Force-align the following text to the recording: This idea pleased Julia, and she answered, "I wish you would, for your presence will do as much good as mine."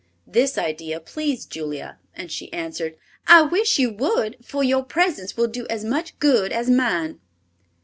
This 0.25 0.57
idea 0.57 0.99
pleased 0.99 1.51
Julia, 1.51 1.99
and 2.15 2.31
she 2.31 2.51
answered, 2.51 2.97
"I 3.27 3.43
wish 3.43 3.77
you 3.77 3.91
would, 3.93 4.35
for 4.43 4.63
your 4.63 4.83
presence 4.83 5.37
will 5.37 5.45
do 5.45 5.67
as 5.69 5.85
much 5.85 6.17
good 6.17 6.51
as 6.51 6.71
mine." 6.71 7.19